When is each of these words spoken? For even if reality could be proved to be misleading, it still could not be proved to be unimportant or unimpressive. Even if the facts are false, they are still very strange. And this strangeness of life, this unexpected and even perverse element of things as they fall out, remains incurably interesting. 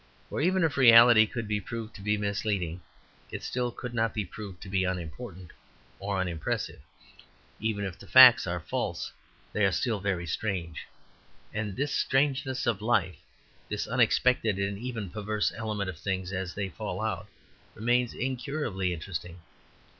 For 0.29 0.41
even 0.41 0.63
if 0.63 0.77
reality 0.77 1.27
could 1.27 1.47
be 1.47 1.61
proved 1.61 1.93
to 1.93 2.01
be 2.01 2.17
misleading, 2.17 2.81
it 3.29 3.43
still 3.43 3.69
could 3.71 3.93
not 3.93 4.15
be 4.15 4.25
proved 4.25 4.59
to 4.63 4.67
be 4.67 4.83
unimportant 4.83 5.51
or 5.99 6.19
unimpressive. 6.19 6.79
Even 7.59 7.85
if 7.85 7.99
the 7.99 8.07
facts 8.07 8.47
are 8.47 8.59
false, 8.59 9.11
they 9.53 9.63
are 9.63 9.71
still 9.71 9.99
very 9.99 10.25
strange. 10.25 10.87
And 11.53 11.75
this 11.75 11.93
strangeness 11.93 12.65
of 12.65 12.81
life, 12.81 13.17
this 13.69 13.85
unexpected 13.85 14.57
and 14.57 14.75
even 14.79 15.11
perverse 15.11 15.53
element 15.55 15.87
of 15.87 15.99
things 15.99 16.33
as 16.33 16.55
they 16.55 16.69
fall 16.69 16.99
out, 17.01 17.27
remains 17.75 18.15
incurably 18.15 18.93
interesting. 18.95 19.39